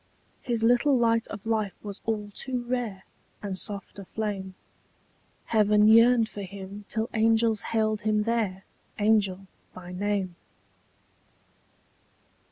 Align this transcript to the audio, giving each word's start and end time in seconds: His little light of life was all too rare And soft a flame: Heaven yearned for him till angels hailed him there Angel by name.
His 0.41 0.63
little 0.63 0.97
light 0.97 1.27
of 1.27 1.45
life 1.45 1.75
was 1.83 2.01
all 2.05 2.31
too 2.33 2.63
rare 2.63 3.03
And 3.43 3.55
soft 3.55 3.99
a 3.99 4.05
flame: 4.05 4.55
Heaven 5.45 5.87
yearned 5.87 6.27
for 6.27 6.41
him 6.41 6.85
till 6.89 7.07
angels 7.13 7.61
hailed 7.61 8.01
him 8.01 8.23
there 8.23 8.65
Angel 8.97 9.45
by 9.75 9.91
name. 9.91 10.37